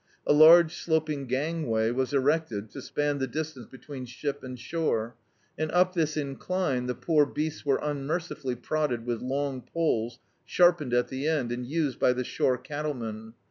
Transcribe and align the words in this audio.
A 0.25 0.33
laige 0.33 0.71
sloping 0.71 1.27
gangway 1.27 1.91
was 1.91 2.11
erected 2.11 2.71
to 2.71 2.81
span 2.81 3.19
the 3.19 3.27
distance 3.27 3.67
between 3.67 4.07
ship 4.07 4.41
and 4.43 4.59
shore, 4.59 5.15
and 5.59 5.71
up 5.73 5.93
this 5.93 6.17
incline 6.17 6.87
the 6.87 6.95
poor 6.95 7.23
beasts 7.23 7.67
were 7.67 7.77
unmercifully 7.83 8.55
prod 8.55 8.89
ded 8.89 9.05
with 9.05 9.21
long 9.21 9.61
poles, 9.61 10.17
sharpened 10.43 10.95
at 10.95 11.09
the 11.09 11.27
end, 11.27 11.51
and 11.51 11.67
used 11.67 11.99
by 11.99 12.13
the 12.13 12.23
shore 12.23 12.57
cattlemen. 12.57 13.35